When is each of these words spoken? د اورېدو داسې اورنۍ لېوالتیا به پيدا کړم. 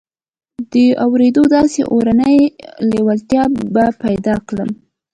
د 0.71 0.73
اورېدو 1.05 1.43
داسې 1.55 1.81
اورنۍ 1.93 2.37
لېوالتیا 2.89 3.43
به 3.73 3.85
پيدا 4.03 4.35
کړم. 4.47 4.69